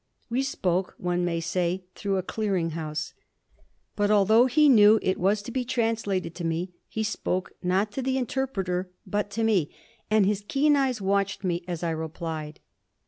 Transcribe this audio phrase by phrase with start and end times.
[0.31, 3.13] We spoke, one may say, through a clearing house.
[3.95, 8.01] But although he knew it was to be translated to me, he spoke, not to
[8.01, 9.69] the interpreter, but to me,
[10.09, 12.59] and his keen eyes watched me as I replied.